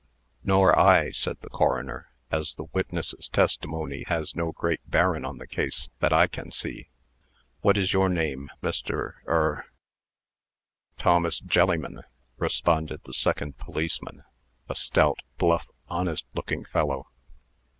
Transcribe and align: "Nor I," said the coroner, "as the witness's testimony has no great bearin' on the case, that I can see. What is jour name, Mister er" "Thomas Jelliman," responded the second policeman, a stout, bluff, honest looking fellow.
"Nor 0.43 0.75
I," 0.79 1.11
said 1.11 1.39
the 1.41 1.49
coroner, 1.51 2.09
"as 2.31 2.55
the 2.55 2.63
witness's 2.73 3.29
testimony 3.29 4.03
has 4.07 4.35
no 4.35 4.51
great 4.51 4.79
bearin' 4.89 5.23
on 5.23 5.37
the 5.37 5.45
case, 5.45 5.89
that 5.99 6.11
I 6.11 6.25
can 6.25 6.49
see. 6.49 6.87
What 7.59 7.77
is 7.77 7.89
jour 7.91 8.09
name, 8.09 8.49
Mister 8.63 9.21
er" 9.27 9.65
"Thomas 10.97 11.39
Jelliman," 11.39 12.01
responded 12.39 13.01
the 13.03 13.13
second 13.13 13.59
policeman, 13.59 14.23
a 14.67 14.73
stout, 14.73 15.19
bluff, 15.37 15.67
honest 15.87 16.25
looking 16.33 16.65
fellow. 16.65 17.05